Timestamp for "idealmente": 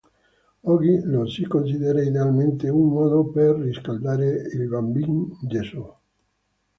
2.01-2.69